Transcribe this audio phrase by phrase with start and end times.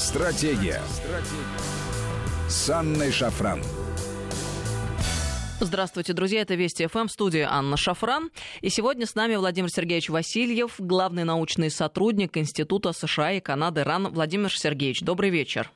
[0.00, 0.80] Стратегия.
[0.88, 2.48] Стратегия.
[2.48, 3.62] С Анной Шафран.
[5.60, 6.40] Здравствуйте, друзья.
[6.40, 8.30] Это Вести ФМ, студия Анна Шафран.
[8.62, 14.08] И сегодня с нами Владимир Сергеевич Васильев, главный научный сотрудник Института США и Канады РАН.
[14.14, 15.70] Владимир Сергеевич, добрый вечер.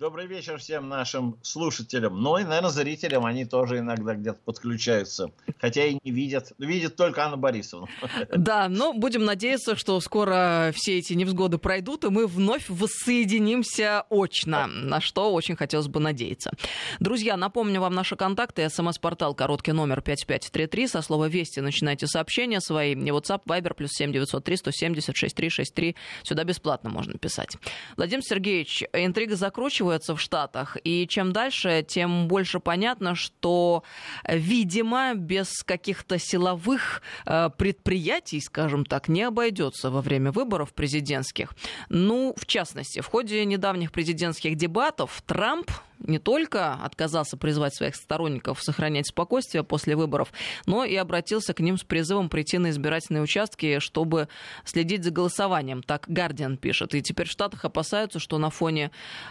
[0.00, 2.20] Добрый вечер всем нашим слушателям.
[2.20, 3.24] Ну и, наверное, зрителям.
[3.24, 5.30] Они тоже иногда где-то подключаются.
[5.60, 6.52] Хотя и не видят.
[6.58, 7.86] Видят только Анна Борисовна.
[8.36, 14.66] Да, но будем надеяться, что скоро все эти невзгоды пройдут, и мы вновь воссоединимся очно,
[14.66, 16.50] на что очень хотелось бы надеяться.
[16.98, 18.68] Друзья, напомню вам наши контакты.
[18.68, 20.88] СМС-портал короткий номер 5533.
[20.88, 22.96] Со слова «Вести» начинайте сообщения свои.
[22.96, 25.96] Не WhatsApp, Viber, плюс 7903 170 6363.
[26.24, 27.56] Сюда бесплатно можно писать.
[27.96, 30.76] Владимир Сергеевич, интрига закручивается заканчиваются в Штатах.
[30.84, 33.82] И чем дальше, тем больше понятно, что,
[34.28, 41.50] видимо, без каких-то силовых э, предприятий, скажем так, не обойдется во время выборов президентских.
[41.88, 45.70] Ну, в частности, в ходе недавних президентских дебатов Трамп
[46.04, 50.32] не только отказался призвать своих сторонников сохранять спокойствие после выборов,
[50.66, 54.28] но и обратился к ним с призывом прийти на избирательные участки, чтобы
[54.64, 55.82] следить за голосованием.
[55.82, 56.94] Так Гардиан пишет.
[56.94, 58.90] И теперь в Штатах опасаются, что на фоне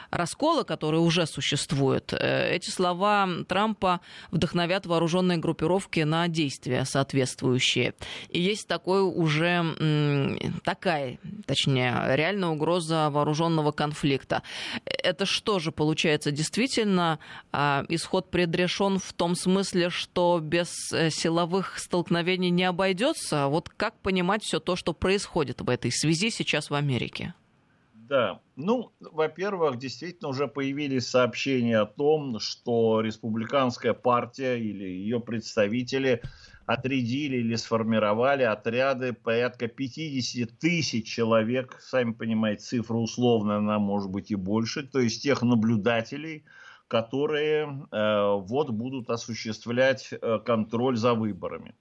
[0.09, 4.01] раскола, который уже существует, э, эти слова Трампа
[4.31, 7.94] вдохновят вооруженные группировки на действия соответствующие.
[8.29, 9.44] И есть такой уже
[10.63, 14.44] такая, точнее, реальная угроза вооруженного конфликта.
[14.85, 17.19] Это что же получается действительно действительно
[17.52, 23.47] а, исход предрешен в том смысле, что без э, силовых столкновений не обойдется?
[23.47, 27.34] Вот как понимать все то, что происходит в этой связи сейчас в Америке?
[27.94, 36.22] Да, ну, во-первых, действительно уже появились сообщения о том, что республиканская партия или ее представители
[36.66, 41.78] отрядили или сформировали отряды порядка 50 тысяч человек.
[41.81, 44.84] Сами понимаете, цифра условная, она может быть и больше.
[44.84, 46.45] То есть тех наблюдателей,
[46.88, 51.75] которые э, вот будут осуществлять э, контроль за выборами.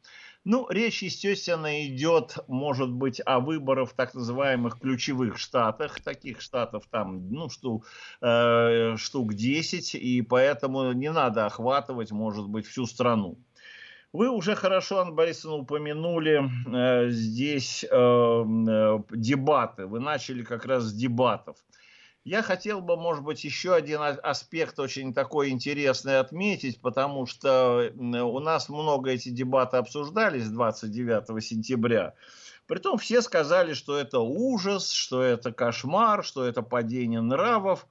[0.44, 6.00] Ну, речь, естественно, идет, может быть, о выборах в так называемых ключевых штатах.
[6.00, 7.86] Таких штатов там, ну, штук,
[8.20, 13.38] э, штук 10, и поэтому не надо охватывать, может быть, всю страну.
[14.12, 19.86] Вы уже хорошо, Анна Борисовна, упомянули э, здесь э, э, дебаты.
[19.86, 21.56] Вы начали как раз с дебатов.
[22.22, 28.38] Я хотел бы, может быть, еще один аспект очень такой интересный отметить, потому что у
[28.38, 32.14] нас много эти дебаты обсуждались 29 сентября.
[32.66, 37.88] Притом все сказали, что это ужас, что это кошмар, что это падение нравов.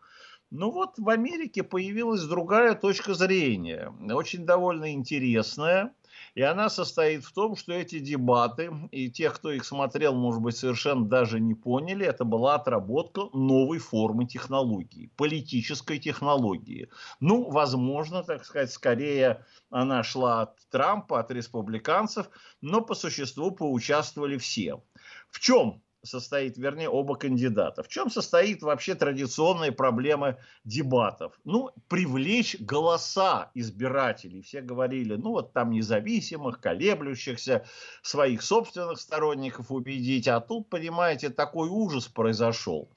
[0.52, 5.94] Ну вот в Америке появилась другая точка зрения, очень довольно интересная.
[6.34, 10.56] И она состоит в том, что эти дебаты, и тех, кто их смотрел, может быть,
[10.56, 16.90] совершенно даже не поняли, это была отработка новой формы технологии, политической технологии.
[17.20, 22.30] Ну, возможно, так сказать, скорее она шла от Трампа, от республиканцев,
[22.62, 24.82] но по существу поучаствовали все.
[25.30, 27.84] В чем состоит, вернее, оба кандидата.
[27.84, 31.40] В чем состоит вообще традиционная проблема дебатов?
[31.44, 34.42] Ну, привлечь голоса избирателей.
[34.42, 37.66] Все говорили, ну, вот там независимых, колеблющихся,
[38.02, 40.28] своих собственных сторонников убедить.
[40.28, 42.90] А тут, понимаете, такой ужас произошел.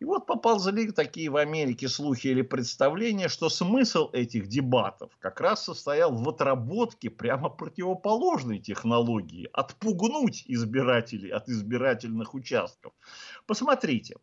[0.00, 5.64] И вот поползли такие в Америке слухи или представления, что смысл этих дебатов как раз
[5.64, 9.50] состоял в отработке прямо противоположной технологии.
[9.52, 12.94] Отпугнуть избирателей от избирательных участков.
[13.46, 14.16] Посмотрите,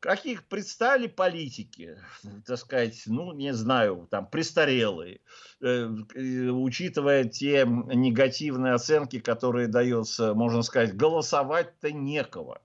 [0.00, 1.98] каких представили политики,
[2.46, 5.20] так сказать, ну, не знаю, там, престарелые,
[5.60, 12.62] э, учитывая те негативные оценки, которые дается, можно сказать, голосовать-то некого.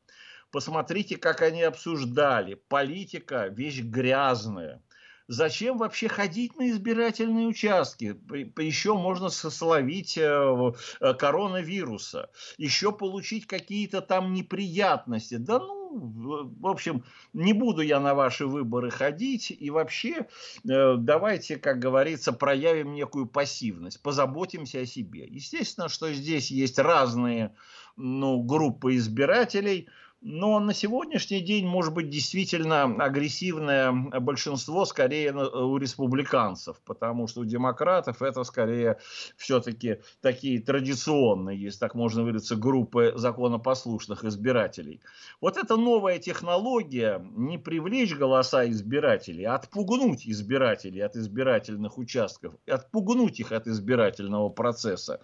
[0.54, 2.54] Посмотрите, как они обсуждали.
[2.54, 4.84] Политика– вещь грязная.
[5.28, 8.16] Зачем вообще ходить на избирательные участки?
[8.62, 12.30] Еще можно словить э, э, коронавируса.
[12.60, 15.38] Еще получить какие-то там неприятности.
[15.38, 17.04] Да ну, в общем,
[17.34, 19.50] не буду я на ваши выборы ходить.
[19.50, 20.28] И вообще,
[20.70, 24.04] э, давайте, как говорится, проявим некую пассивность.
[24.04, 25.26] Позаботимся о себе.
[25.26, 27.56] Естественно, что здесь есть разные
[27.98, 29.90] ну, группы избирателей–
[30.24, 37.46] но на сегодняшний день, может быть, действительно агрессивное большинство скорее у республиканцев, потому что у
[37.46, 38.98] демократов это скорее
[39.36, 45.02] все-таки такие традиционные, если так можно выразиться, группы законопослушных избирателей.
[45.42, 53.42] Вот эта новая технология не привлечь голоса избирателей, а отпугнуть избирателей от избирательных участков, отпугнуть
[53.42, 55.20] их от избирательного процесса,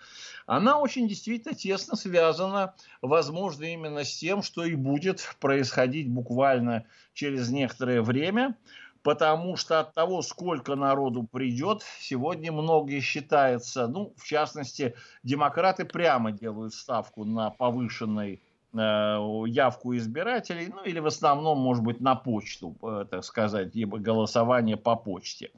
[0.45, 4.88] она очень действительно тесно связана, возможно, именно с тем, что и будет
[5.39, 8.55] происходить буквально через некоторое время,
[9.03, 16.31] потому что от того, сколько народу придет, сегодня многие считается, ну, в частности, демократы прямо
[16.31, 18.41] делают ставку на повышенный
[18.73, 18.77] э,
[19.47, 24.77] явку избирателей, ну или в основном, может быть, на почту, э, так сказать, либо голосование
[24.77, 25.51] по почте.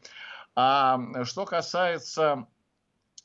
[0.55, 2.47] А что касается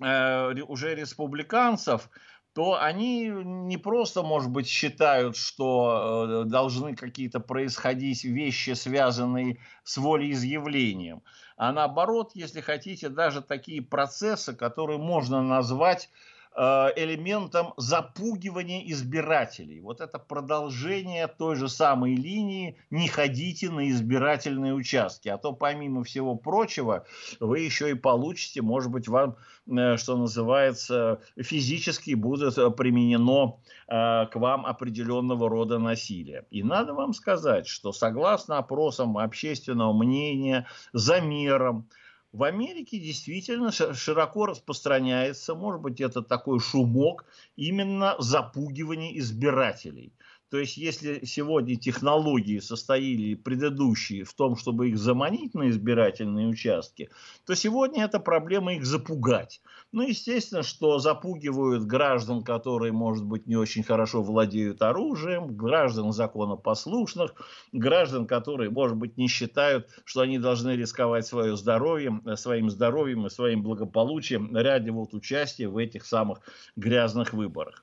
[0.01, 2.09] э, уже республиканцев,
[2.57, 9.99] то они не просто, может быть, считают, что э, должны какие-то происходить вещи, связанные с
[9.99, 11.23] волеизъявлением,
[11.59, 16.09] а наоборот, если хотите, даже такие процессы, которые можно назвать
[16.57, 19.81] элементом запугивания избирателей.
[19.81, 26.03] Вот это продолжение той же самой линии «не ходите на избирательные участки», а то помимо
[26.05, 27.05] всего прочего
[27.41, 29.37] вы еще и получите, может быть, вам,
[29.67, 33.59] э, что называется, физически будет применено
[33.89, 36.47] э, к вам определенного рода насилие.
[36.51, 41.89] И надо вам сказать, что согласно опросам общественного мнения, замерам,
[42.33, 47.25] в Америке действительно широко распространяется, может быть, это такой шумок,
[47.57, 50.13] именно запугивание избирателей–
[50.49, 57.11] то есть, если сегодня технологии состояли предыдущие в том, чтобы их заманить на избирательные участки,
[57.45, 59.61] то сегодня эта проблема их запугать.
[59.91, 67.35] Ну, естественно, что запугивают граждан, которые, может быть, не очень хорошо владеют оружием, граждан законопослушных,
[67.73, 73.31] граждан, которые, может быть, не считают, что они должны рисковать свое здоровье, своим здоровьем и
[73.31, 76.41] своим благополучием ради вот участия в этих самых
[76.77, 77.83] грязных выборах.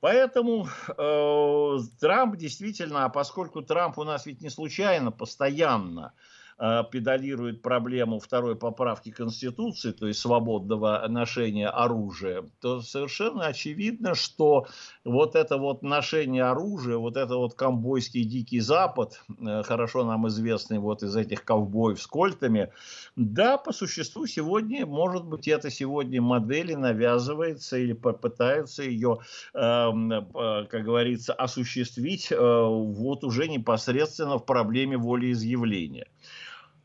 [0.00, 6.14] Поэтому э, Трамп действительно, а поскольку Трамп у нас ведь не случайно, постоянно
[6.60, 14.66] педалирует проблему второй поправки Конституции, то есть свободного ношения оружия, то совершенно очевидно, что
[15.04, 20.78] вот это вот ношение оружия, вот это вот ковбойский дикий запад, э, хорошо нам известный
[20.78, 22.70] вот из этих ковбоев с кольтами,
[23.16, 29.20] да, по существу сегодня, может быть, это сегодня модели навязывается или попытаются ее,
[29.54, 36.06] эм, э, как говорится, осуществить вот уже непосредственно в проблеме волеизъявления.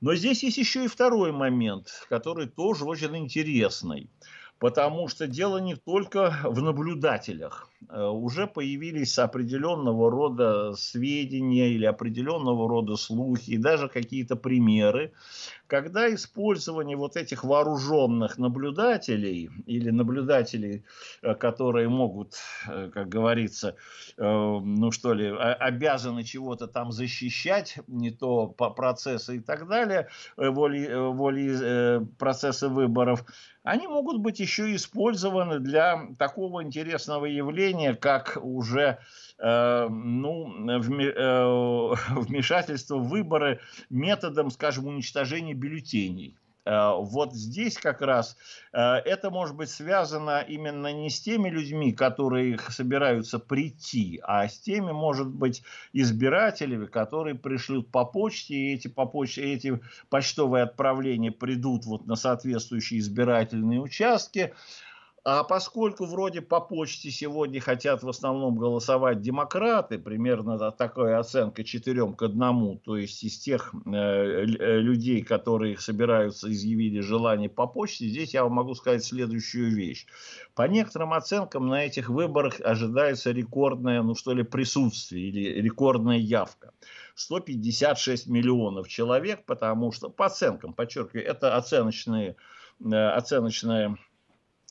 [0.02, 4.10] Но здесь есть еще и второй момент, который тоже очень интересный.
[4.60, 7.70] Потому что дело не только в наблюдателях.
[7.90, 15.12] Э, уже появились определенного рода сведения или определенного рода слухи, и даже какие-то примеры,
[15.68, 20.84] когда использование вот этих вооруженных наблюдателей или наблюдателей,
[21.22, 22.36] э, которые могут,
[22.68, 23.76] э, как говорится,
[24.18, 30.90] ну что ли, обязаны чего-то там защищать, не то по процессы и так далее, воли,
[31.12, 33.26] воли процессы выборов,
[33.64, 39.00] они могут быть еще использованы для такого интересного явления, как уже
[39.38, 40.80] э, ну, э,
[42.10, 43.60] вмешательство в выборы
[43.90, 46.38] методом, скажем, уничтожения бюллетеней.
[46.66, 48.36] Э, вот здесь как раз
[48.74, 54.58] э, это может быть связано именно не с теми людьми, которые собираются прийти, а с
[54.60, 55.64] теми, может быть,
[55.94, 59.80] избирателями, которые пришлют по почте, и эти, по почте, эти
[60.10, 64.54] почтовые отправления придут вот на соответствующие избирательные участки,
[65.28, 72.14] а поскольку вроде по почте сегодня хотят в основном голосовать демократы, примерно такая оценка 4
[72.14, 78.06] к 1, то есть из тех э, э, людей, которые собираются, изъявили желание по почте,
[78.06, 80.06] здесь я вам могу сказать следующую вещь.
[80.54, 86.72] По некоторым оценкам на этих выборах ожидается рекордное, ну что ли, присутствие или рекордная явка.
[87.16, 92.36] 156 миллионов человек, потому что, по оценкам, подчеркиваю, это оценочные,
[92.80, 93.98] э, оценочные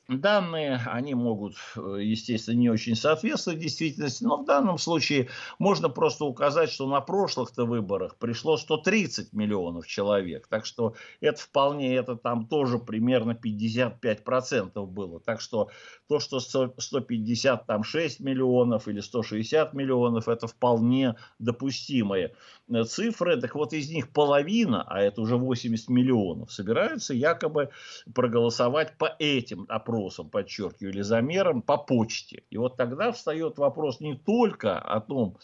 [0.07, 6.27] Данные, они могут, э, естественно, не очень соответствовать действительности, но в данном случае можно просто
[6.27, 10.47] указать, что на прошлых-то выборах пришло 130 миллионов человек.
[10.47, 15.21] Так что это вполне, это там тоже примерно 55% было.
[15.21, 15.71] Так что
[16.07, 22.35] то, что 156 миллионов или 160 миллионов, это вполне допустимые
[22.69, 23.41] э, цифры.
[23.41, 27.71] Так вот из них половина, а это уже 80 миллионов, собираются якобы
[28.13, 32.43] проголосовать по этим опросам опросом, подчеркиваю, или замером по почте.
[32.51, 35.39] И вот тогда встает вопрос не только о том,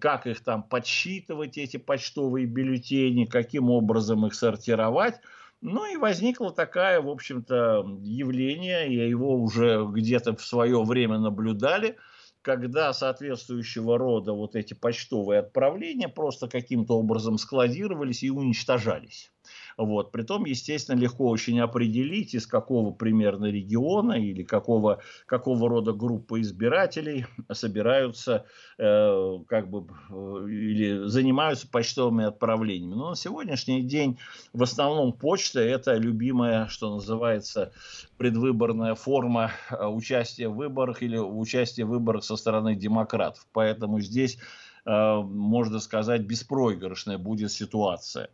[0.00, 5.14] как их там подсчитывать, эти почтовые бюллетени, каким образом их сортировать,
[5.62, 11.96] ну и возникло такое, в общем-то, явление, и его уже где-то в свое время наблюдали,
[12.42, 19.32] когда соответствующего рода вот эти почтовые отправления просто каким-то образом складировались и уничтожались.
[19.76, 20.10] Вот.
[20.10, 27.26] Притом, естественно, легко очень определить, из какого примерно региона или какого, какого рода группы избирателей
[27.52, 28.46] собираются
[28.78, 32.94] э, как бы, э, или занимаются почтовыми отправлениями.
[32.94, 34.18] Но на сегодняшний день
[34.54, 37.72] в основном почта это любимая, что называется,
[38.16, 43.46] предвыборная форма э, участия в выборах или участия в выборах со стороны демократов.
[43.52, 44.38] Поэтому здесь,
[44.86, 48.30] э, можно сказать, беспроигрышная будет ситуация.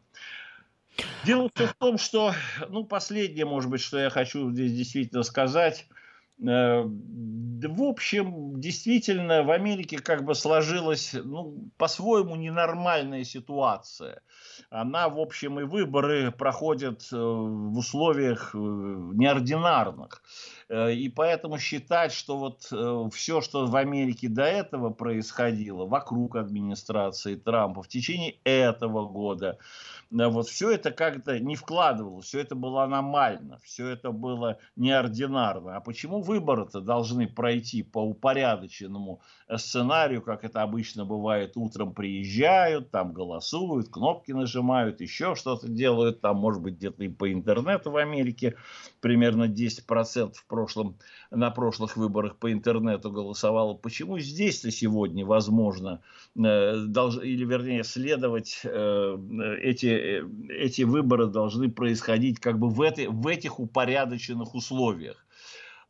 [1.25, 2.33] Дело все в том, что,
[2.69, 5.87] ну, последнее, может быть, что я хочу здесь действительно сказать,
[6.41, 14.23] э, в общем, действительно, в Америке как бы сложилась, ну, по-своему ненормальная ситуация.
[14.71, 20.23] Она, в общем, и выборы проходят э, в условиях э, неординарных.
[20.73, 27.83] И поэтому считать, что вот все, что в Америке до этого происходило, вокруг администрации Трампа
[27.83, 29.59] в течение этого года,
[30.13, 35.77] вот все это как-то не вкладывалось, все это было аномально, все это было неординарно.
[35.77, 42.91] А почему выборы-то должны пройти по упорядоченному э, сценарию, как это обычно бывает, утром приезжают,
[42.91, 47.97] там голосуют, кнопки нажимают, еще что-то делают, там может быть где-то и по интернету в
[47.97, 48.57] Америке
[49.01, 50.97] примерно 10% в прошлом,
[51.31, 53.75] на прошлых выборах по интернету голосовало.
[53.75, 56.01] Почему здесь-то сегодня возможно,
[56.37, 62.81] э, долж, или вернее следовать э, эти Э, эти выборы должны происходить как бы в,
[62.81, 65.25] этой, в этих упорядоченных условиях.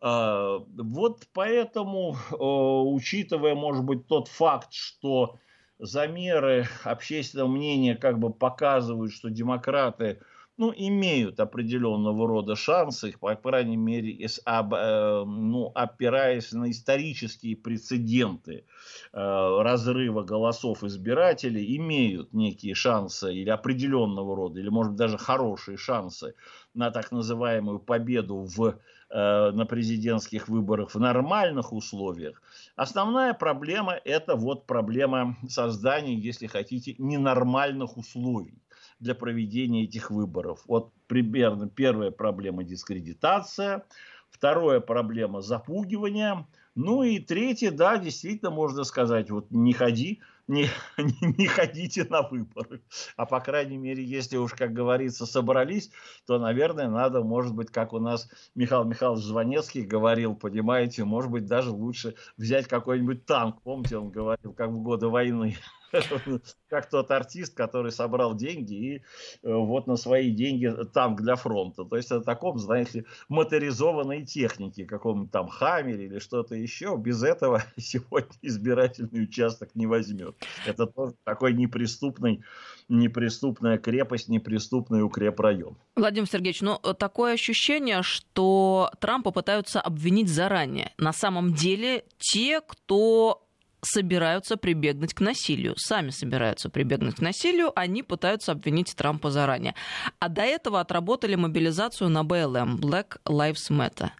[0.00, 5.38] А, вот поэтому, учитывая, может быть, тот факт, что
[5.78, 10.20] замеры общественного мнения как бы показывают, что демократы
[10.62, 18.64] ну, имеют определенного рода шансы, по крайней мере, об, э, ну, опираясь на исторические прецеденты
[19.12, 25.76] э, разрыва голосов избирателей, имеют некие шансы или определенного рода, или, может быть, даже хорошие
[25.76, 26.34] шансы
[26.74, 28.78] на так называемую победу в,
[29.10, 32.40] э, на президентских выборах в нормальных условиях.
[32.76, 38.62] Основная проблема– это вот проблема создания, если хотите, ненормальных условий
[39.02, 40.62] для проведения этих выборов.
[40.66, 43.84] Вот примерно первая проблема дискредитация,
[44.30, 50.68] вторая проблема запугивания, ну и третья, да, действительно можно сказать, вот не ходи, не,
[50.98, 52.80] не, не ходите на выборы.
[53.16, 55.90] А по крайней мере, если уж, как говорится, собрались,
[56.26, 61.46] то, наверное, надо, может быть, как у нас Михаил Михайлович Звонецкий говорил, понимаете, может быть,
[61.46, 63.60] даже лучше взять какой-нибудь танк.
[63.62, 65.56] Помните, он говорил, как в годы войны.
[66.68, 69.00] как тот артист, который собрал деньги и э,
[69.42, 71.84] вот на свои деньги танк для фронта.
[71.84, 76.96] То есть о таком, знаете, моторизованной технике, каком-нибудь там Хаммере или что-то еще.
[76.96, 80.34] Без этого сегодня избирательный участок не возьмет.
[80.66, 82.42] Это тоже такой неприступный
[82.88, 85.76] неприступная крепость, неприступный укрепрайон.
[85.96, 90.92] Владимир Сергеевич, ну такое ощущение, что Трампа пытаются обвинить заранее.
[90.98, 93.42] На самом деле те, кто
[93.84, 95.74] собираются прибегнуть к насилию.
[95.76, 99.74] Сами собираются прибегнуть к насилию, они пытаются обвинить Трампа заранее.
[100.18, 104.10] А до этого отработали мобилизацию на БЛМ, Black Lives Matter.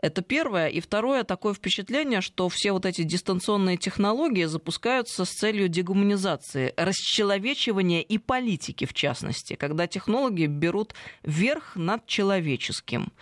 [0.00, 0.68] Это первое.
[0.68, 8.02] И второе, такое впечатление, что все вот эти дистанционные технологии запускаются с целью дегуманизации, расчеловечивания
[8.02, 10.94] и политики, в частности, когда технологии берут
[11.24, 13.12] верх над человеческим.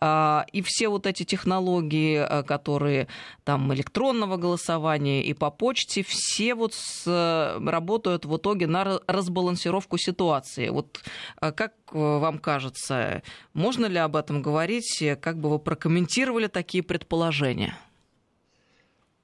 [0.00, 3.08] А, и все вот эти технологии, а, которые
[3.44, 10.68] там электронного голосования и по почте, все вот с, работают в итоге на разбалансировку ситуации.
[10.68, 11.00] Вот
[11.36, 13.22] а, как вам кажется,
[13.52, 15.02] можно ли об этом говорить?
[15.20, 17.78] Как бы вы прокомментировали такие предположения?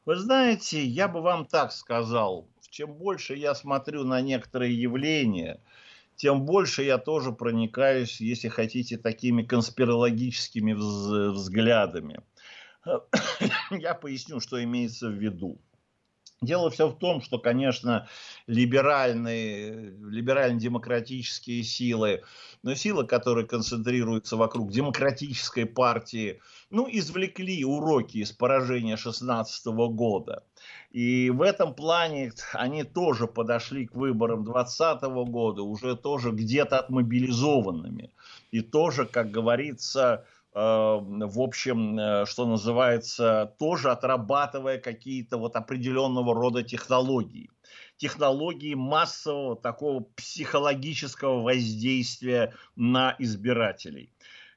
[0.06, 2.48] Вы знаете, я бы вам так сказал.
[2.70, 5.60] Чем больше я смотрю на некоторые явления,
[6.20, 12.20] тем больше я тоже проникаюсь, если хотите, такими конспирологическими взглядами.
[13.70, 15.62] Я поясню, что имеется в виду.
[16.42, 18.08] Дело все в том, что, конечно,
[18.46, 22.22] либеральные, либерально-демократические силы,
[22.62, 30.42] но силы, которые концентрируются вокруг демократической партии, ну, извлекли уроки из поражения 16 года.
[30.90, 38.12] И в этом плане они тоже подошли к выборам 2020 года уже тоже где-то отмобилизованными.
[38.50, 46.62] И тоже, как говорится, в общем, э, что называется, тоже отрабатывая какие-то вот определенного рода
[46.62, 47.50] технологии.
[47.96, 54.10] Технологии массового такого психологического воздействия на избирателей.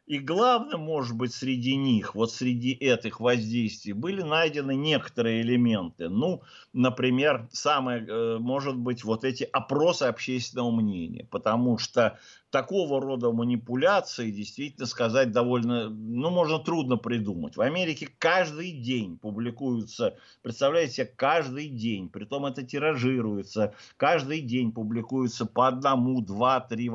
[0.06, 6.10] И главное, может быть, среди них, вот среди этих воздействий, были найдены некоторые элементы.
[6.10, 6.42] Ну,
[6.74, 11.26] например, самое, э, может быть, вот эти опросы общественного мнения.
[11.32, 12.20] Потому что
[12.54, 17.58] такого рода манипуляции действительно сказать довольно, ну, можно трудно придумать.
[17.58, 25.68] В Америке каждый день публикуются, представляете, каждый день, притом это тиражируется, каждый день публикуются по
[25.68, 26.92] одному, два, три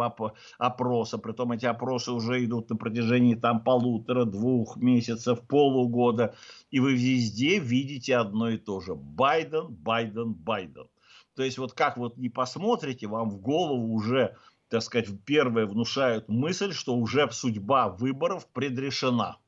[0.59, 6.37] опроса, притом эти опросы уже идут на протяжении там полутора, двух месяцев, полугода,
[6.71, 8.95] и вы везде видите одно и то же.
[8.95, 10.87] Байден, Байден, Байден.
[11.35, 14.37] То есть вот как вот не посмотрите, вам в голову уже
[14.68, 19.38] так сказать, первые внушают мысль, что уже судьба выборов предрешена.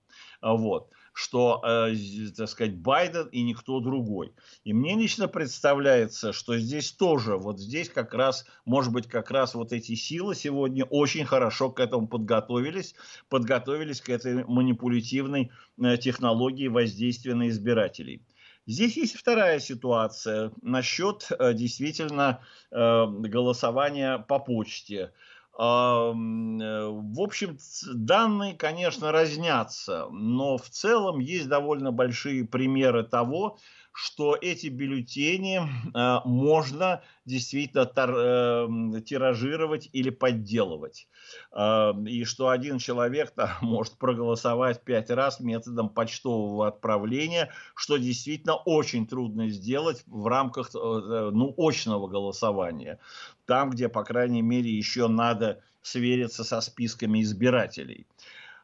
[0.42, 1.94] Вот что, э,
[2.36, 4.32] так сказать, Байден и никто другой.
[4.64, 9.54] И мне лично представляется, что здесь тоже, вот здесь как раз, может быть, как раз
[9.54, 12.94] вот эти силы сегодня очень хорошо к этому подготовились,
[13.28, 18.22] подготовились к этой манипулятивной э, технологии воздействия на избирателей.
[18.70, 25.12] Здесь есть вторая ситуация насчет э, действительно э, голосования по почте.
[25.58, 27.58] Э, в общем,
[27.92, 33.58] данные, конечно, разнятся, но в целом есть довольно большие примеры того,
[33.92, 38.68] что эти бюллетени э, можно действительно тар, э,
[39.04, 41.08] тиражировать или подделывать.
[41.52, 48.54] Э, и что один человек там, может проголосовать пять раз методом почтового отправления, что действительно
[48.54, 52.98] очень трудно сделать в рамках э, ну, очного голосования.
[53.46, 58.06] Там, где, по крайней мере, еще надо свериться со списками избирателей.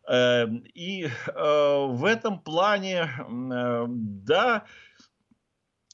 [0.08, 4.64] Э, и э, в этом плане, э, да,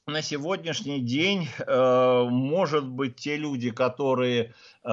[0.05, 4.87] на сегодняшний день, э, может быть, те люди, которые э,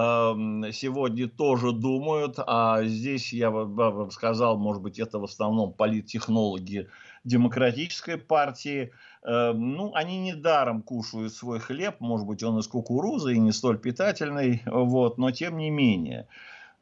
[0.73, 6.89] сегодня тоже думают, а здесь я бы сказал, может быть, это в основном политтехнологи
[7.25, 8.93] демократической партии,
[9.25, 13.79] э, ну, они недаром кушают свой хлеб, может быть, он из кукурузы и не столь
[13.79, 16.29] питательный, вот, но тем не менее.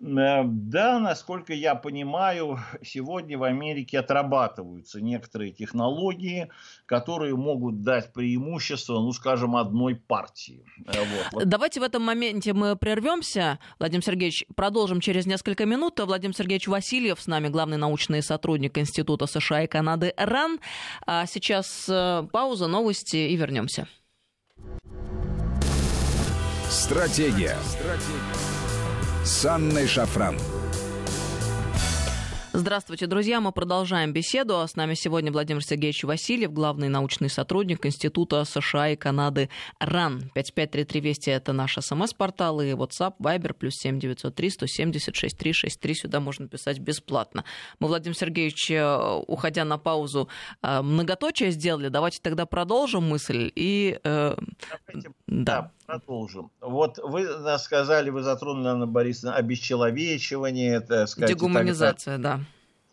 [0.01, 6.49] Э, да, насколько я понимаю, сегодня в Америке отрабатываются некоторые технологии,
[6.87, 10.65] которые могут дать преимущество, ну, скажем, одной партии.
[10.87, 11.01] Э,
[11.33, 11.49] вот.
[11.49, 13.59] Давайте в этом моменте мы прервемся.
[13.79, 15.99] Владимир Сергеевич, продолжим через несколько минут.
[16.01, 20.61] Владимир Сергеевич Васильев с нами, главный научный сотрудник Института США и Канады РАН.
[21.07, 23.89] А сейчас э, пауза, новости и вернемся.
[26.69, 27.57] Стратегия.
[27.65, 28.48] Стратегия
[29.29, 30.39] с Анной Шафран.
[32.55, 33.43] Здравствуйте, друзья.
[33.43, 34.55] Мы продолжаем беседу.
[34.67, 40.31] С нами сегодня Владимир Сергеевич Васильев, главный научный сотрудник Института США и Канады РАН.
[40.35, 45.95] 5533 Вести– это наш смс-портал и WhatsApp, Viber, плюс 7903 176 363.
[45.95, 47.45] Сюда можно писать бесплатно.
[47.81, 50.31] Мы, Владимир Сергеевич, э, уходя на паузу,
[50.63, 51.89] э, многоточие сделали.
[51.89, 54.01] Давайте тогда продолжим мысль и...
[54.03, 54.37] Э,
[55.27, 55.71] да.
[55.89, 56.51] Продолжим.
[56.61, 57.27] Вот вы
[57.59, 62.41] сказали, вы затронули, Анна Борисовна, обесчеловечивание, это, сказать, Дегуманизация, да.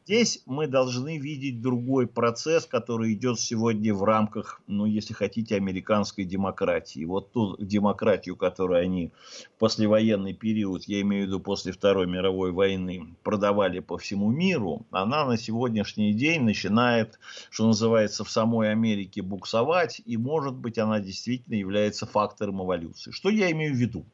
[0.08, 6.26] Здесь мы должны видеть другой процесс, который идет сегодня в рамках, ну, если хотите, американской
[6.26, 7.06] демократии.
[7.06, 9.12] Вот ту демократию, которую они
[9.58, 15.26] послевоенный период, я имею в виду после Второй мировой войны, продавали по всему миру, она
[15.26, 17.18] на сегодняшний день начинает,
[17.50, 23.10] что называется, в самой Америке буксовать, и, может быть, она действительно является фактором эволюции.
[23.10, 24.06] Что я имею в виду?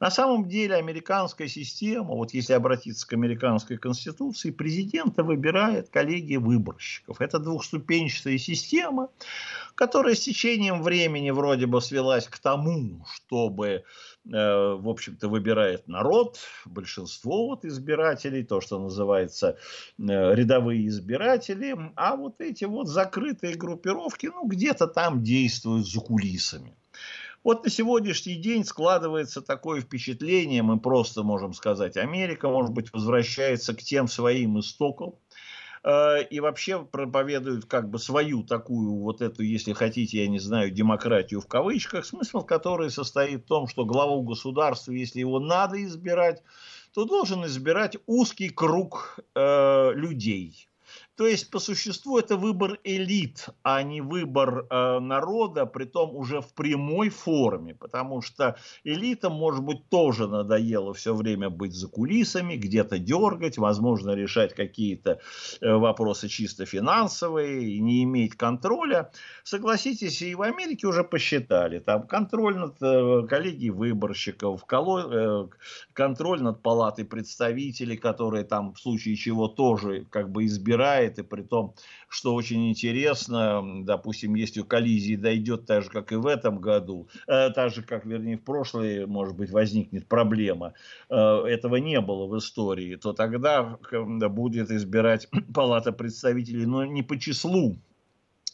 [0.00, 7.20] На самом деле американская система, вот если обратиться к американской конституции, президента выбирает коллегия выборщиков.
[7.20, 9.08] Это двухступенчатая система,
[9.74, 13.82] которая с течением времени вроде бы свелась к тому, чтобы э,
[14.24, 19.56] в общем-то, выбирает народ, большинство вот избирателей, то, что называется
[19.98, 26.76] э, рядовые избиратели, а вот эти вот закрытые группировки, ну, где-то там действуют за кулисами.
[27.46, 33.72] Вот на сегодняшний день складывается такое впечатление, мы просто можем сказать, Америка, может быть, возвращается
[33.72, 35.14] к тем своим истокам,
[35.84, 40.72] э, и вообще проповедуют как бы свою такую вот эту, если хотите, я не знаю,
[40.72, 46.42] демократию в кавычках, смысл которой состоит в том, что главу государства, если его надо избирать,
[46.94, 50.68] то должен избирать узкий круг э, людей
[51.16, 56.42] То есть, по существу, это выбор элит, а не выбор э, народа, при том уже
[56.42, 62.56] в прямой форме, потому что элитам, может быть, тоже надоело все время быть за кулисами,
[62.56, 65.20] где-то дергать, возможно, решать какие-то
[65.62, 69.10] э, вопросы чисто финансовые, не иметь контроля.
[69.42, 75.48] Согласитесь, и в Америке уже посчитали, там контроль над э, коллегией выборщиков, э,
[75.94, 81.22] контроль над палатой представителей, которые там в случае чего тоже как бы избирают, бывает, и
[81.22, 81.74] при том,
[82.08, 87.50] что очень интересно, допустим, если коллизии дойдет так же, как и в этом году, э,
[87.50, 90.72] так же, как, вернее, в прошлое, может быть, возникнет проблема,
[91.08, 97.18] э, этого не было в истории, то тогда будет избирать Палата представителей, но не по
[97.18, 97.76] числу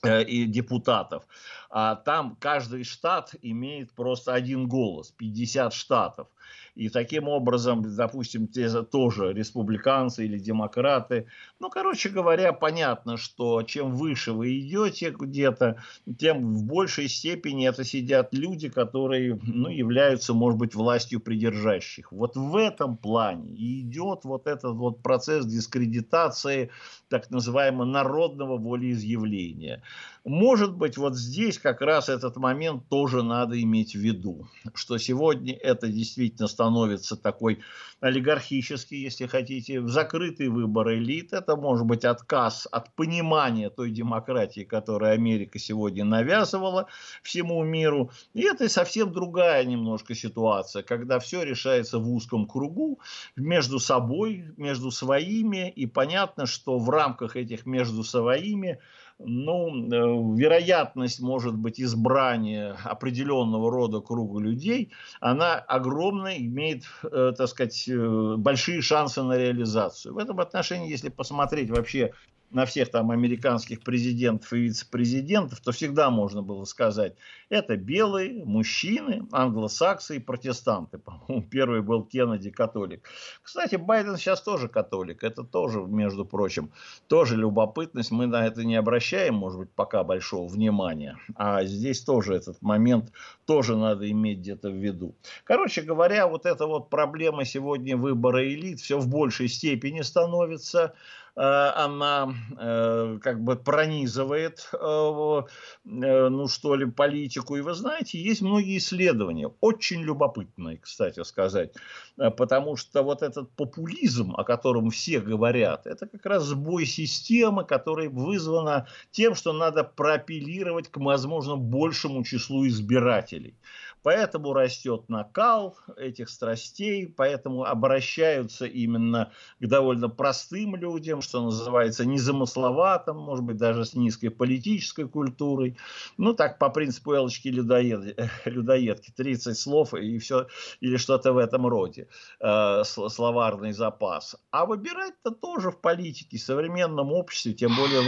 [0.05, 1.25] э, и депутатов,
[1.71, 6.29] а там каждый штат имеет просто один голос, 50 штатов.
[6.75, 11.27] И таким образом, допустим, те тоже республиканцы или демократы.
[11.61, 15.83] Ну, короче говоря, понятно, что чем выше вы идете где-то,
[16.19, 22.11] тем в большей степени это сидят люди, которые ну, являются, может быть, властью придержащих.
[22.11, 26.71] Вот в этом плане идет вот этот вот процесс дискредитации
[27.09, 29.83] так называемого народного волеизъявления.
[30.25, 35.53] Может быть, вот здесь как раз этот момент тоже надо иметь в виду, что сегодня
[35.53, 37.59] это действительно становится такой
[37.99, 41.33] олигархический, если хотите, закрытый выбор элит.
[41.33, 46.87] Это может быть отказ от понимания той демократии, которую Америка сегодня навязывала
[47.25, 48.13] всему миру.
[48.33, 53.01] И это совсем другая немножко ситуация, когда все решается в узком кругу,
[53.35, 55.69] между собой, между своими.
[55.69, 58.79] И понятно, что в рамках этих между своими
[59.19, 67.49] ну, э, вероятность, может быть, избрания определенного рода круга людей, она огромная, имеет, э, так
[67.49, 70.15] сказать, э, большие шансы на реализацию.
[70.15, 72.13] В этом отношении, если посмотреть вообще
[72.53, 77.15] на всех там американских президентов и вице-президентов, то всегда можно было сказать,
[77.49, 80.99] это белые мужчины, англосаксы и протестанты.
[80.99, 83.09] По-моему, первый был Кеннеди католик.
[83.43, 85.25] Кстати, Байден сейчас тоже католик.
[85.25, 86.73] Это тоже, между прочим,
[87.09, 88.11] тоже любопытность.
[88.11, 91.19] Мы на это не обращаем, может быть, пока большого внимания.
[91.35, 93.13] А здесь тоже этот момент
[93.47, 95.15] тоже надо иметь где-то в виду.
[95.45, 100.95] Короче говоря, вот эта вот проблема сегодня выбора элит все в большей степени становится
[101.35, 105.43] она э, как бы пронизывает, э,
[105.85, 107.57] ну что ли, политику.
[107.57, 111.75] И вы знаете, есть многие исследования, очень любопытные, кстати сказать,
[112.17, 118.11] потому что вот этот популизм, о котором все говорят, это как раз сбой системы, которая
[118.11, 123.57] вызвана тем, что надо проапеллировать к, возможно, большему числу избирателей.
[124.03, 133.17] Поэтому растет накал этих страстей, поэтому обращаются именно к довольно простым людям, что называется, незамысловатым,
[133.17, 135.77] может быть, даже с низкой политической культурой.
[136.17, 140.49] Ну, так, по принципу Элочки людоед, людоедки, 30 слов и все,
[140.81, 142.09] или что-то в этом роде,
[142.41, 144.37] э, словарный запас.
[144.51, 148.01] А выбирать-то тоже в политике, в современном обществе, тем более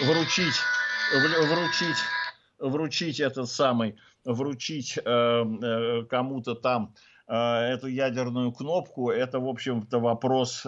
[0.00, 0.60] вручить,
[1.12, 1.96] вручить,
[2.58, 6.94] вручить этот самый вручить э, э, кому-то там
[7.26, 10.66] э, эту ядерную кнопку, это, в общем-то, вопрос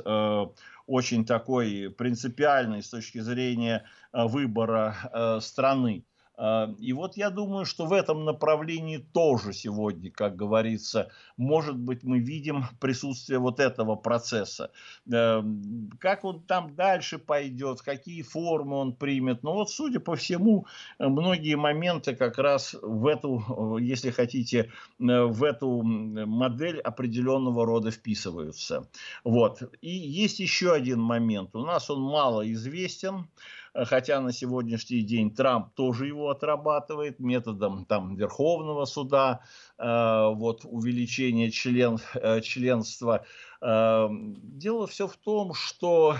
[0.87, 6.05] очень такой принципиальный с точки зрения выбора страны.
[6.42, 12.03] А, и вот я думаю, что в этом направлении тоже сегодня, как говорится, может быть,
[12.03, 14.70] мы видим присутствие вот этого процесса.
[15.12, 19.42] Эм, как он там дальше пойдет, какие формы он примет.
[19.42, 20.66] Но вот, судя по всему,
[20.98, 28.88] многие моменты как раз в эту, если хотите, в эту модель определенного рода вписываются.
[29.24, 29.62] Вот.
[29.83, 31.55] И есть еще один момент.
[31.55, 33.26] У нас он мало известен.
[33.74, 39.40] Э, хотя на сегодняшний день Трамп тоже его отрабатывает методом там, Верховного суда,
[39.78, 43.24] э, вот, увеличения член, э, членства.
[43.62, 46.16] Дело все в том, что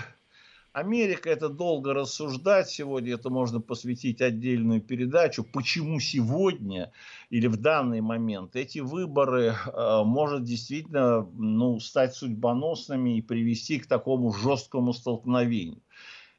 [0.73, 6.93] Америка это долго рассуждать сегодня, это можно посвятить отдельную передачу, почему сегодня
[7.29, 13.87] или в данный момент эти выборы э, может действительно ну, стать судьбоносными и привести к
[13.87, 15.81] такому жесткому столкновению.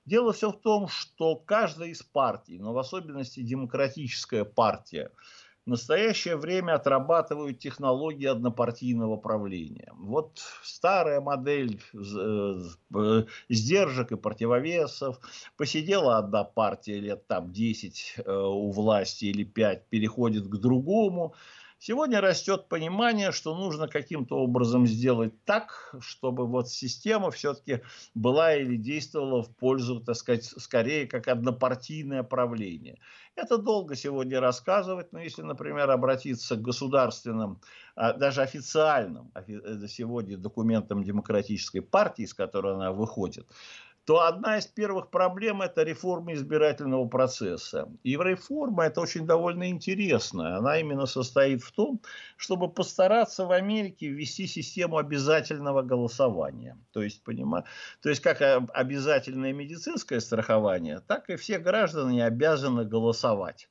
[0.04, 5.10] Дело все в том, что каждая из партий, но в особенности демократическая партия,
[5.64, 9.92] в настоящее время отрабатывают технологии однопартийного правления.
[9.94, 15.20] Вот старая модель э, сдержек и противовесов.
[15.56, 21.34] Посидела одна партия лет там 10 э, у власти или 5, переходит к другому.
[21.85, 27.81] Сегодня растет понимание, что нужно каким-то образом сделать так, чтобы вот система все-таки
[28.14, 33.01] была или действовала в пользу, так сказать, скорее как однопартийное правление.
[33.35, 37.61] Это долго сегодня рассказывать, но если, например, обратиться к государственным,
[37.97, 43.49] а, даже официальным э, сегодня документам демократической партии, с которой она выходит,
[44.04, 47.88] то одна из первых проблем– это реформа избирательного процесса.
[48.02, 50.56] И реформа– это очень довольно интересная.
[50.56, 52.00] Она именно состоит в том,
[52.36, 56.76] чтобы постараться в Америке ввести систему обязательного голосования.
[56.92, 57.64] То есть, понимаю,
[58.00, 58.40] то есть как
[58.72, 63.68] обязательное медицинское страхование, так и все граждане обязаны голосовать.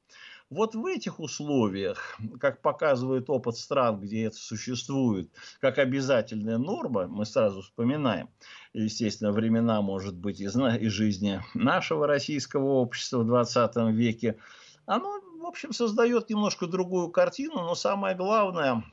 [0.52, 7.26] Вот в этих условиях, как показывает опыт стран, где это существует, как обязательная норма, мы
[7.26, 8.30] сразу вспоминаем,
[8.74, 14.40] естественно, времена, может быть, из, из жизни нашего российского общества в 20 веке,
[14.86, 18.84] оно, в общем, создает немножко другую картину, но самое главное,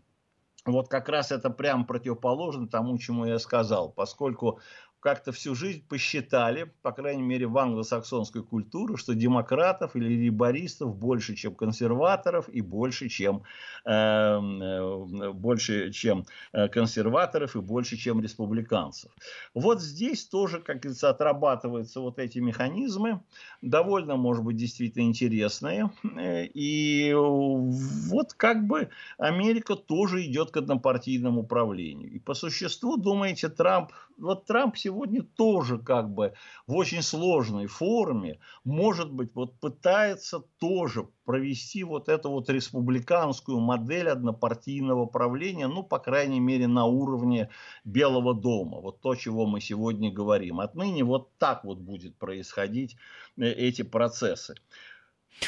[0.64, 4.60] вот как раз это прям противоположно тому, чему я сказал, поскольку
[5.00, 11.36] как-то всю жизнь посчитали, по крайней мере в англосаксонской культуре, что демократов или либористов больше,
[11.36, 13.42] чем консерваторов и больше, чем,
[13.84, 19.12] эм, э, больше, чем э, консерваторов и больше, чем республиканцев.
[19.54, 23.20] Вот здесь тоже, как говорится, отрабатываются вот эти механизмы,
[23.62, 25.90] довольно, может быть, действительно интересные.
[26.16, 32.10] Э, и вот как бы Америка тоже идет к однопартийному управлению.
[32.10, 36.34] И по существу, думаете, Трамп, вот Трамп сегодня тоже как бы
[36.66, 44.08] в очень сложной форме, может быть, вот пытается тоже провести вот эту вот республиканскую модель
[44.08, 47.50] однопартийного правления, ну, по крайней мере, на уровне
[47.84, 48.80] Белого дома.
[48.80, 50.60] Вот то, чего мы сегодня говорим.
[50.60, 52.96] Отныне вот так вот будет происходить
[53.36, 54.54] э, эти процессы.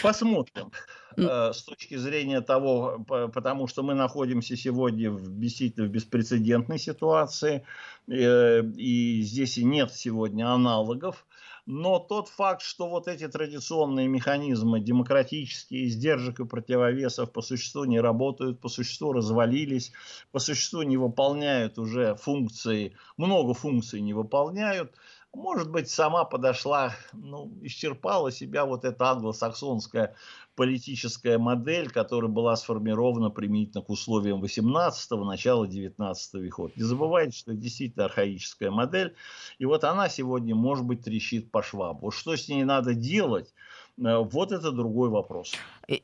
[0.03, 0.71] Посмотрим.
[1.17, 7.65] Э, с точки зрения того, потому что мы находимся сегодня в действительно в беспрецедентной ситуации,
[8.09, 11.27] э, и здесь и нет сегодня аналогов.
[11.67, 18.01] Но тот факт, что вот эти традиционные механизмы демократические, сдержек и противовесов по существу не
[18.01, 19.93] работают, по существу развалились,
[20.33, 24.93] по существу не выполняют уже функции, много функций не выполняют–
[25.33, 30.17] может быть, сама подошла, ну, исчерпала себя вот эта англосаксонская
[30.57, 36.71] политическая модель, которая была сформирована применительно к условиям 18-го, начала 19 века.
[36.75, 39.15] Не забывайте, что это действительно архаическая модель.
[39.59, 41.99] И вот она сегодня, может быть, трещит по швам.
[42.01, 43.55] Вот что с ней надо делать,
[44.01, 45.53] вот это другой вопрос.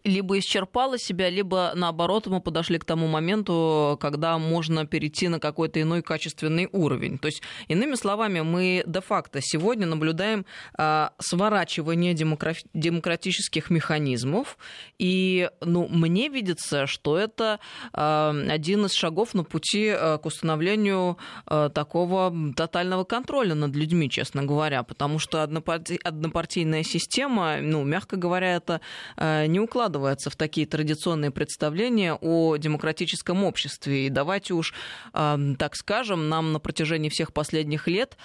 [0.04, 5.80] Либо исчерпала себя, либо наоборот мы подошли к тому моменту, когда можно перейти на какой-то
[5.80, 7.18] иной качественный уровень.
[7.18, 10.44] То есть, иными словами, мы де-факто сегодня наблюдаем
[10.78, 14.58] э, сворачивание демокра- демократических механизмов.
[14.98, 17.60] И ну, мне видится, что это
[17.92, 21.16] э, один из шагов на пути э, к установлению
[21.48, 24.82] э, такого тотального контроля над людьми, честно говоря.
[24.82, 28.80] Потому что однопарти- однопартийная система, ну, мягко говоря, это
[29.16, 34.06] э, не укладывается в такие традиционные представления о демократическом обществе.
[34.06, 34.74] И давайте уж,
[35.14, 38.16] эм, так скажем, нам на протяжении всех последних лет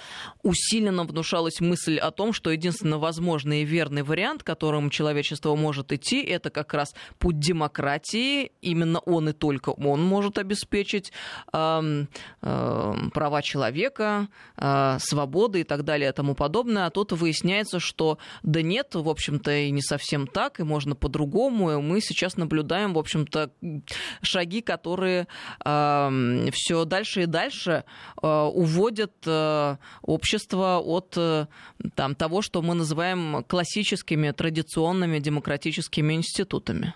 [0.43, 6.21] усиленно внушалась мысль о том, что единственно возможный и верный вариант, которым человечество может идти,
[6.21, 8.51] это как раз путь демократии.
[8.61, 11.11] Именно он и только он может обеспечить
[11.53, 12.05] э,
[12.41, 16.85] э, права человека, э, свободы и так далее и тому подобное.
[16.85, 20.95] А тут выясняется, что да нет, в общем-то, это и не совсем так, и можно
[20.95, 21.71] по-другому.
[21.71, 23.51] И мы сейчас наблюдаем, в общем-то,
[24.21, 25.27] шаги, которые
[25.65, 27.83] э, все дальше и дальше
[28.21, 31.47] э, уводят э, общество от э,
[31.95, 36.93] там, того, что мы называем классическими, традиционными демократическими институтами.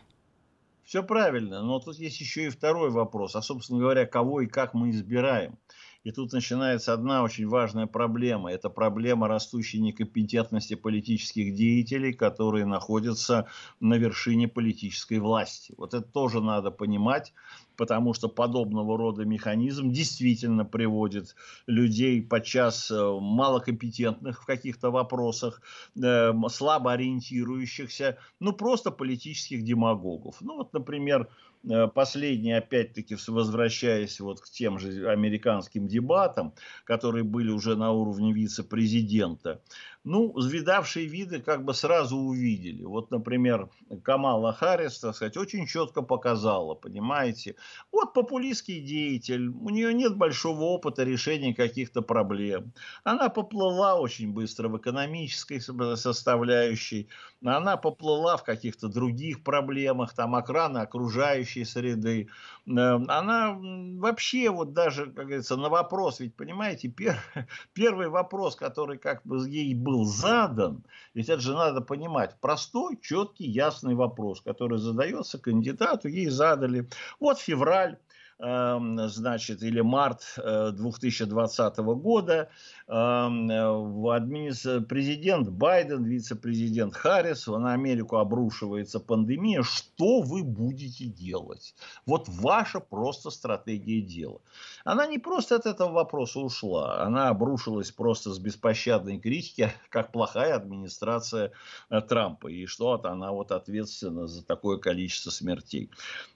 [0.84, 4.76] Все правильно, но тут есть еще и второй вопрос, а, собственно говоря, кого и как
[4.76, 5.58] мы избираем.
[6.06, 8.52] И тут начинается одна очень важная проблема.
[8.52, 13.48] Это проблема растущей некомпетентности политических деятелей, которые находятся
[13.80, 15.74] на вершине политической власти.
[15.78, 17.34] Вот это тоже надо понимать,
[17.76, 21.36] потому что подобного рода механизм действительно приводит
[21.68, 25.62] людей подчас э, малокомпетентных в каких-то вопросах,
[26.02, 30.38] э, слабо ориентирующихся, ну просто политических демагогов.
[30.42, 31.30] Ну вот, например,
[31.68, 38.34] Э, последний, опять-таки, возвращаясь вот к тем же американским дебатам, которые были уже на уровне
[38.34, 39.62] вице-президента,
[40.06, 42.84] ну, видавшие виды как бы сразу увидели.
[42.84, 43.70] Вот, например,
[44.04, 47.56] Камала Харрис, так сказать, очень четко показала, понимаете,
[47.91, 52.72] Вот популистский деятель, у нее нет большого опыта решения каких-то проблем.
[53.04, 57.10] Она поплыла очень быстро в экономической составляющей,
[57.44, 62.30] она поплыла в каких-то других проблемах, там охрана окружающей среды.
[62.68, 67.18] Эм, она вообще вот даже, как говорится, на вопрос, ведь понимаете, пер,
[67.74, 73.48] первый вопрос, который как бы ей был задан, ведь это же надо понимать, простой, четкий,
[73.48, 76.90] ясный вопрос, который задается кандидату, ей задали.
[77.20, 77.98] Вот февраль,
[78.40, 82.50] эм, значит, или март 2020 э, года,
[82.88, 91.74] Эм, э, президент Байден, вице-президент Харрис, на Америку обрушивается пандемия, что вы будете делать?
[92.06, 94.39] Вот ваша просто стратегия дела.
[94.84, 100.56] Она не просто от этого вопроса ушла, она обрушилась просто с беспощадной критики, как плохая
[100.56, 101.54] администрация
[101.89, 105.89] э, Трампа, и что она вот ответственна за такое количество смертей.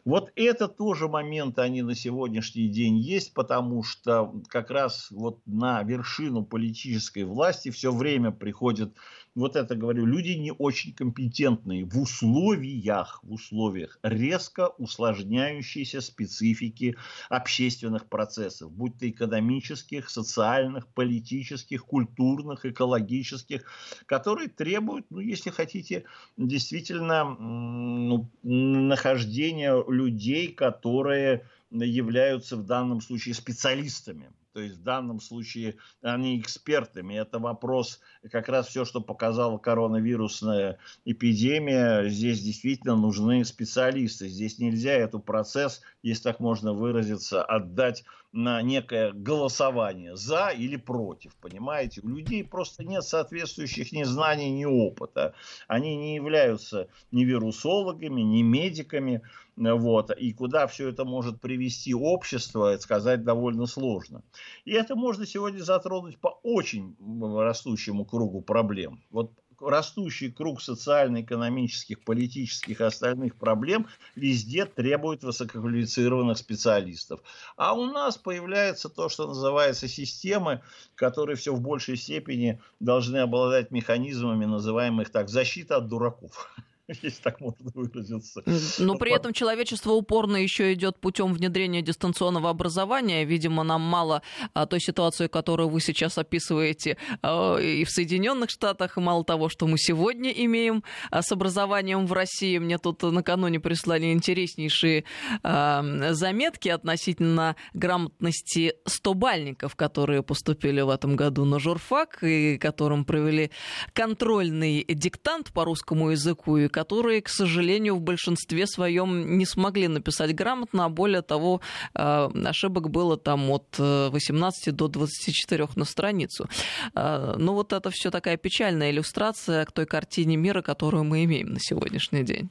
[0.03, 5.83] Вот это тоже момент они на сегодняшний день есть, потому что как раз вот на
[5.83, 8.93] вершину вершину политической власти все время приходят,
[9.35, 16.95] вот это говорю, люди не очень компетентные в условиях, в условиях резко усложняющейся специфики
[17.29, 23.61] общественных процессов, будь то экономических, социальных, политических, культурных, экологических,
[24.05, 26.03] которые требуют, ну, если хотите,
[26.37, 35.75] действительно ну, нахождения людей, которые являются в данном случае специалистами то есть в данном случае
[36.01, 37.15] они экспертами.
[37.15, 37.99] Это вопрос,
[38.31, 44.27] как раз все, что показала коронавирусная эпидемия, здесь действительно нужны специалисты.
[44.27, 51.35] Здесь нельзя этот процесс, если так можно выразиться, отдать на некое голосование за или против,
[51.37, 52.01] понимаете?
[52.01, 55.33] У людей просто нет соответствующих ни знаний, ни опыта.
[55.67, 59.21] Они не являются ни вирусологами, ни медиками.
[59.55, 60.11] Вот.
[60.11, 64.23] И куда все это может привести общество, сказать довольно сложно.
[64.65, 66.95] И это можно сегодня затронуть по очень
[67.37, 69.03] растущему кругу проблем.
[69.09, 69.31] Вот
[69.61, 77.21] растущий круг социально-экономических, политических и остальных проблем везде требует высококвалифицированных специалистов.
[77.57, 80.61] А у нас появляется то, что называется системы,
[80.95, 86.49] которые все в большей степени должны обладать механизмами, называемых так, защита от дураков.
[87.03, 88.43] если так можно выразиться.
[88.79, 93.25] Но при этом человечество упорно еще идет путем внедрения дистанционного образования.
[93.25, 94.21] Видимо, нам мало
[94.53, 99.49] а, той ситуации, которую вы сейчас описываете а, и в Соединенных Штатах, и мало того,
[99.49, 102.57] что мы сегодня имеем а, с образованием в России.
[102.57, 105.03] Мне тут накануне прислали интереснейшие
[105.43, 113.51] заметки относительно грамотности 100-бальников, которые поступили в этом году на журфак, и которым провели
[113.93, 120.33] контрольный диктант по русскому языку, и которые, к сожалению, в большинстве своем не смогли написать
[120.33, 121.59] грамотно, а более того,
[121.93, 126.47] э, ошибок было там от 18 э, до 24 на страницу.
[126.95, 131.53] Э, ну вот это все такая печальная иллюстрация к той картине мира, которую мы имеем
[131.53, 132.49] на сегодняшний день.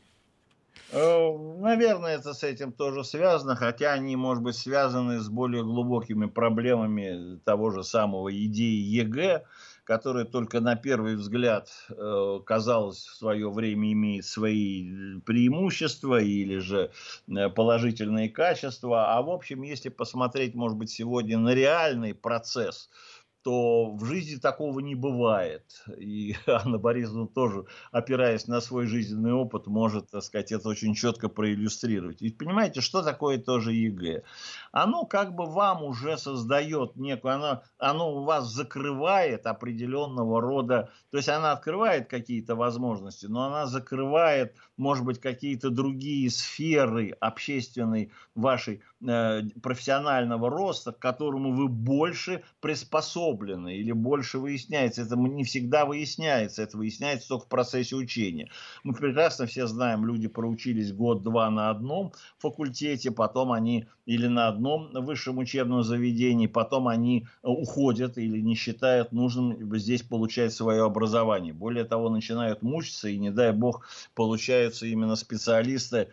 [0.92, 7.38] Наверное, это с этим тоже связано, хотя они, может быть, связаны с более глубокими проблемами
[7.44, 9.44] того же самого идеи ЕГЭ,
[9.88, 16.90] которая только на первый взгляд, э, казалось, в свое время имеет свои преимущества или же
[17.26, 19.16] э, положительные качества.
[19.16, 22.90] А в общем, если посмотреть, может быть, сегодня на реальный процесс–
[23.48, 25.82] то в жизни такого не бывает.
[25.96, 31.30] И Анна Борисовна тоже, опираясь на свой жизненный опыт, может, так сказать, это очень четко
[31.30, 32.20] проиллюстрировать.
[32.20, 34.22] Ведь понимаете, что такое тоже ЕГЭ?
[34.70, 41.30] Оно как бы вам уже создает некую, оно, оно вас закрывает определенного рода, то есть
[41.30, 50.50] она открывает какие-то возможности, но она закрывает, может быть, какие-то другие сферы общественной вашей профессионального
[50.50, 55.02] роста, к которому вы больше приспособлены или больше выясняется.
[55.02, 58.50] Это не всегда выясняется, это выясняется только в процессе учения.
[58.82, 64.90] Мы прекрасно все знаем, люди проучились год-два на одном факультете, потом они или на одном
[64.92, 71.52] высшем учебном заведении, потом они э, уходят или не считают нужным здесь получать свое образование.
[71.52, 76.08] Более того, начинают мучиться и, не дай бог, получаются именно специалисты,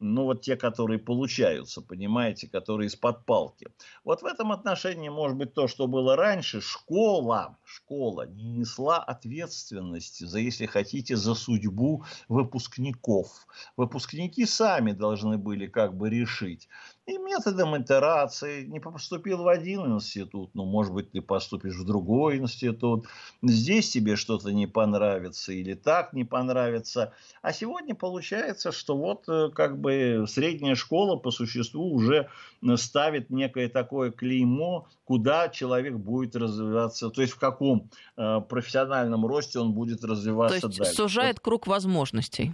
[0.00, 3.68] ну вот те, которые получаются, понимаете, которые из-под палки.
[4.04, 10.24] Вот в этом отношении, может быть, то, что было раньше, школа, школа не несла ответственности
[10.24, 13.46] за, если хотите, за судьбу выпускников.
[13.76, 16.68] Выпускники сами должны были как бы решить,
[17.08, 18.66] и методом итерации.
[18.66, 23.06] Не поступил в один институт, ну, может быть, ты поступишь в другой институт.
[23.42, 27.14] Здесь тебе что-то не понравится или так не понравится.
[27.40, 32.28] А сегодня получается, что вот э, как бы средняя школа по существу уже
[32.76, 39.58] ставит некое такое клеймо, куда человек будет развиваться, то есть в каком э, профессиональном росте
[39.60, 40.94] он будет развиваться то есть дальше.
[40.94, 41.44] сужает вот.
[41.44, 42.52] круг возможностей.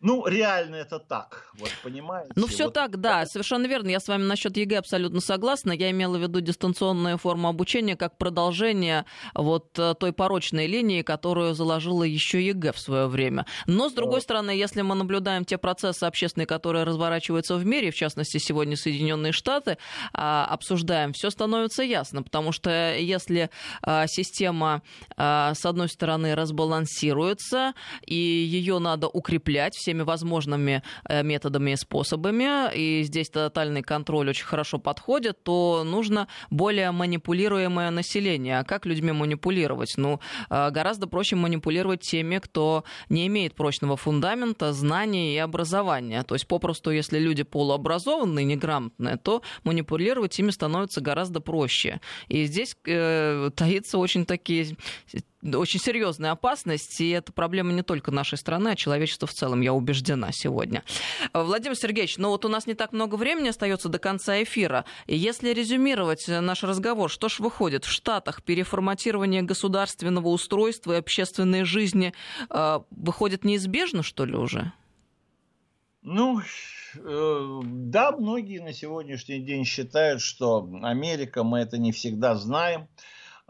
[0.00, 2.32] Ну, реально это так, вот понимаете?
[2.34, 3.88] Ну, все вот так, да, совершенно верно.
[3.88, 5.72] Я с вами насчет ЕГЭ абсолютно согласна.
[5.72, 11.54] Я имела в виду дистанционную форму обучения как продолжение вот э, той порочной линии, которую
[11.54, 13.44] заложила еще ЕГЭ в свое время.
[13.66, 17.94] Но, с другой стороны, если мы наблюдаем те процессы общественные, которые разворачиваются в мире, в
[17.94, 19.76] частности, сегодня Соединенные Штаты,
[20.14, 23.50] а, обсуждаем, все становится ясно, потому что если
[23.82, 24.82] а, система,
[25.18, 27.74] а, с одной стороны, разбалансируется,
[28.06, 34.28] и ее надо укреплять, все всеми возможными э, методами и способами, и здесь тотальный контроль
[34.28, 38.60] очень хорошо подходит, то нужно более манипулируемое население.
[38.60, 39.94] А как людьми манипулировать?
[39.96, 46.22] Ну, э, гораздо проще манипулировать теми, кто не имеет прочного фундамента, знаний и образования.
[46.22, 52.00] То есть, попросту, если люди полуобразованные, неграмотные, то манипулировать ими становится гораздо проще.
[52.28, 54.76] И здесь э, таится очень такие
[55.42, 59.72] очень серьезная опасность, и это проблема не только нашей страны, а человечества в целом, я
[59.72, 60.82] убеждена сегодня.
[61.32, 64.84] Владимир Сергеевич, ну вот у нас не так много времени остается до конца эфира.
[65.06, 67.84] Если резюмировать наш разговор, что ж выходит?
[67.84, 72.12] В Штатах переформатирование государственного устройства и общественной жизни
[72.50, 74.72] э, выходит неизбежно, что ли, уже?
[76.02, 82.88] Ну, э, да, многие на сегодняшний день считают, что Америка, мы это не всегда знаем,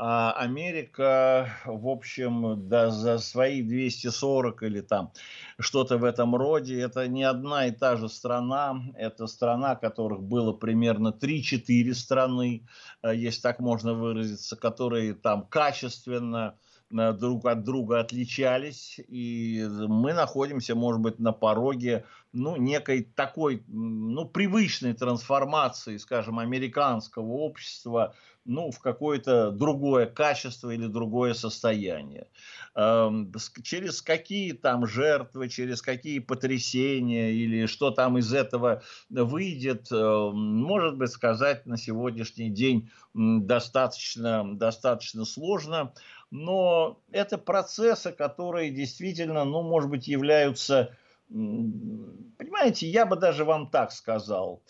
[0.02, 5.12] а Америка, в общем, да, за свои 240 или там
[5.58, 10.54] что-то в этом роде, это не одна и та же страна, это страна, которых было
[10.54, 12.66] примерно 3-4 страны,
[13.02, 16.54] э, если так можно выразиться, которые там качественно
[16.90, 23.64] э, друг от друга отличались, и мы находимся, может быть, на пороге ну, некой такой,
[23.66, 28.14] ну, привычной трансформации, скажем, американского общества,
[28.44, 32.28] ну, в какое-то другое качество или другое состояние.
[32.74, 40.36] Эм, через какие там жертвы, через какие потрясения или что там из этого выйдет, эм,
[40.62, 45.92] может быть, сказать на сегодняшний день достаточно, достаточно сложно.
[46.30, 50.96] Но это процессы, которые действительно, ну, может быть, являются,
[51.30, 54.62] понимаете, я бы даже вам так сказал,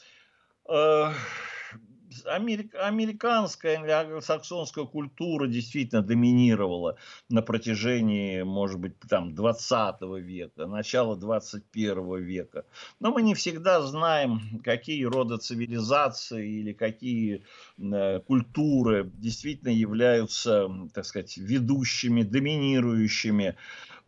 [2.25, 6.97] американская или англосаксонская культура действительно доминировала
[7.29, 12.65] на протяжении, может быть, там 20 века, начала 21 века.
[12.99, 17.45] Но мы не всегда знаем, какие рода цивилизации или какие
[17.79, 23.57] э, культуры действительно являются, так сказать, ведущими, доминирующими.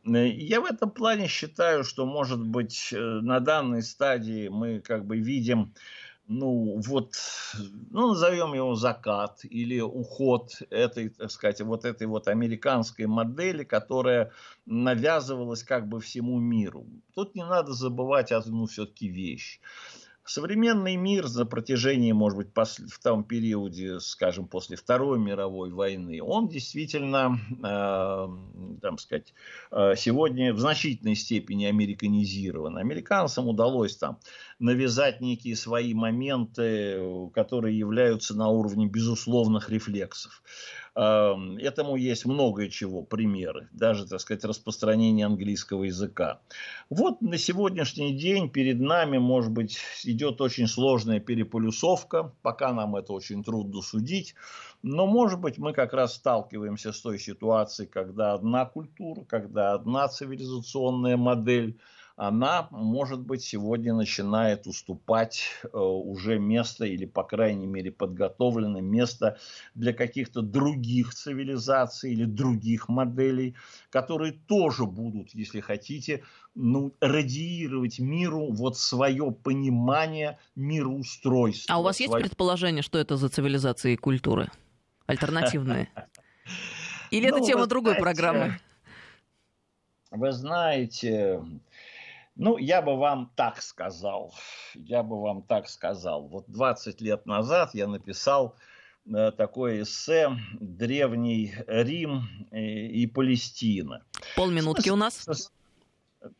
[0.04, 5.18] Я в этом плане считаю, что, может быть, э, на данной стадии мы как бы
[5.18, 5.74] видим
[6.28, 7.14] ну, вот,
[7.90, 14.32] ну, назовем его закат или уход этой, так сказать, вот этой вот американской модели, которая
[14.64, 16.86] навязывалась как бы всему миру.
[17.14, 19.60] Тут не надо забывать одну все-таки вещь.
[20.24, 26.48] Современный мир за протяжении, может быть, в том периоде, скажем, после Второй мировой войны, он
[26.48, 29.34] действительно, э, там сказать,
[29.72, 32.78] э, сегодня в значительной степени американизирован.
[32.78, 34.18] Американцам удалось там
[34.60, 40.42] навязать некие свои моменты, которые являются на уровне безусловных рефлексов.
[40.94, 46.40] Этому есть много чего, примеры, даже, так сказать, распространение английского языка.
[46.90, 53.14] Вот на сегодняшний день перед нами, может быть, идет очень сложная переполюсовка, пока нам это
[53.14, 54.34] очень трудно судить,
[54.82, 60.08] но, может быть, мы как раз сталкиваемся с той ситуацией, когда одна культура, когда одна
[60.08, 61.78] цивилизационная модель–
[62.16, 69.38] она, может быть, сегодня начинает уступать э, уже место или, по крайней мере, подготовлено место
[69.74, 73.56] для каких-то других цивилизаций или других моделей,
[73.90, 76.22] которые тоже будут, если хотите,
[76.54, 81.74] ну, радиировать миру вот свое понимание мироустройства.
[81.74, 82.10] А у вас свое...
[82.10, 84.50] есть предположение, что это за цивилизации и культуры
[85.06, 85.88] альтернативные?
[87.10, 88.58] Или это ну, тема другой программы?
[90.10, 91.42] Вы знаете,
[92.34, 94.34] ну, я бы вам так сказал.
[94.74, 96.28] Я бы вам так сказал.
[96.28, 98.56] Вот 20 лет назад я написал
[99.06, 100.30] э, такое эссе
[100.60, 104.04] «Древний Рим и, и Палестина».
[104.36, 105.26] Полминутки у нас.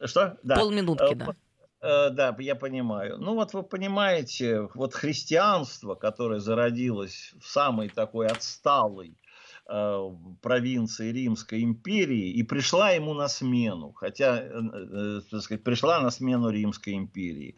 [0.04, 0.38] Что?
[0.42, 0.56] Да.
[0.56, 1.36] Полминутки, да.
[1.82, 3.18] Э, да, я понимаю.
[3.18, 9.16] Ну вот вы понимаете, вот христианство, которое зародилось в самой такой отсталой
[9.68, 10.10] Э,
[10.40, 16.10] провинции Римской империи и пришла ему на смену, хотя, э, э, так сказать, пришла на
[16.10, 17.54] смену Римской империи.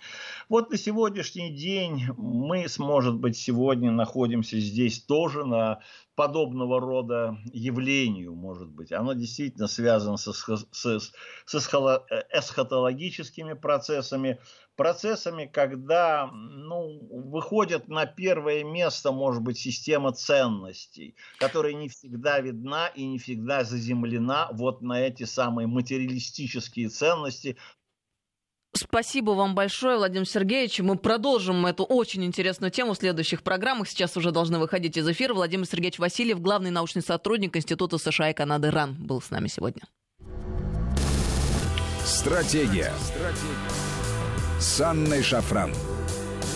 [0.51, 5.81] Вот на сегодняшний день мы, может быть, сегодня находимся здесь тоже на
[6.15, 8.93] подобного рода явлению, может быть.
[8.93, 11.13] Оно действительно связано с, с,
[11.47, 11.57] с
[12.31, 14.39] эсхатологическими процессами,
[14.77, 22.89] процессами, когда ну, выходит на первое место, может быть, система ценностей, которая не всегда видна
[22.89, 27.57] и не всегда заземлена вот на эти самые материалистические ценности,
[28.77, 30.81] Спасибо вам большое, Владимир Сергеевич.
[30.81, 33.89] Мы продолжим эту очень интересную тему в следующих программах.
[33.89, 35.33] Сейчас уже должны выходить из эфира.
[35.33, 39.83] Владимир Сергеевич Васильев, главный научный сотрудник Института США и Канады РАН, был с нами сегодня.
[42.05, 42.93] Стратегия.
[42.99, 43.94] Стратегия
[44.65, 45.71] с Анной Шафран.